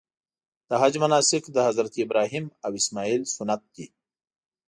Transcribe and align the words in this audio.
د 0.69 0.71
حج 0.81 0.93
مناسک 1.03 1.43
د 1.51 1.57
حضرت 1.67 1.93
ابراهیم 2.05 2.45
او 2.65 2.71
اسماعیل 2.79 3.21
سنت 3.35 3.61
دي. 3.75 3.85